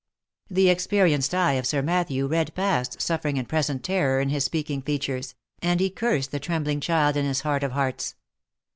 The 0.49 0.69
experienced 0.69 1.31
eye 1.35 1.51
of 1.53 1.67
Sir 1.67 1.83
Matthew 1.83 2.25
read 2.25 2.55
past 2.55 2.99
suffering 2.99 3.37
and 3.37 3.47
present 3.47 3.83
terror 3.83 4.19
in 4.19 4.29
his 4.29 4.43
speaking 4.43 4.81
features, 4.81 5.35
and 5.61 5.79
he 5.79 5.91
cursed 5.91 6.31
the 6.31 6.39
trembling 6.39 6.79
child 6.79 7.15
in 7.15 7.25
his 7.25 7.41
heart 7.41 7.61
of 7.61 7.73
hearts. 7.73 8.15